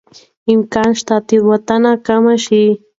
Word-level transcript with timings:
امکان 0.53 0.89
شته 0.99 1.15
تېروتنه 1.27 1.91
کمه 2.07 2.35
شي. 2.45 2.63